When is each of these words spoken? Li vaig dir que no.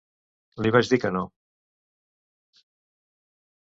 Li 0.65 0.71
vaig 0.77 0.89
dir 0.93 0.99
que 1.05 1.13
no. 1.19 1.23